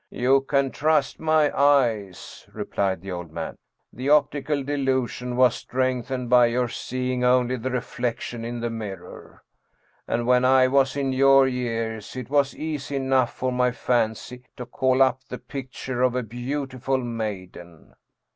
"You 0.25 0.41
can 0.41 0.71
trust 0.71 1.19
my 1.19 1.55
eyes," 1.55 2.47
replied 2.51 3.01
the 3.01 3.11
old 3.11 3.31
man." 3.31 3.59
The 3.93 4.09
optical 4.09 4.63
delusion 4.63 5.35
was 5.37 5.53
strengthened 5.53 6.27
by 6.27 6.47
your 6.47 6.69
seeing 6.69 7.23
only 7.23 7.55
the 7.55 7.69
reflection 7.69 8.43
in 8.43 8.61
the 8.61 8.71
mirror. 8.71 9.43
And 10.07 10.25
when 10.25 10.43
I 10.43 10.69
was 10.69 10.95
in 10.95 11.13
your 11.13 11.47
years 11.47 12.15
it 12.15 12.31
was 12.31 12.55
easy 12.55 12.95
enough 12.95 13.35
for 13.35 13.51
my 13.51 13.69
fancy 13.69 14.41
to 14.57 14.65
call 14.65 15.03
up 15.03 15.21
the 15.29 15.37
picture 15.37 16.01
of 16.01 16.15
a 16.15 16.23
beautiful 16.23 16.97
maiden." 16.97 17.93